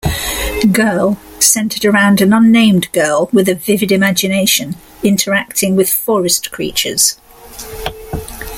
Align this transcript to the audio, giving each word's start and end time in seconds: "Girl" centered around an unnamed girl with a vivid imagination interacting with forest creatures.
"Girl" 0.71 1.19
centered 1.39 1.85
around 1.85 2.21
an 2.21 2.33
unnamed 2.33 2.91
girl 2.91 3.29
with 3.31 3.47
a 3.47 3.53
vivid 3.53 3.91
imagination 3.91 4.75
interacting 5.03 5.75
with 5.75 5.93
forest 5.93 6.49
creatures. 6.49 7.19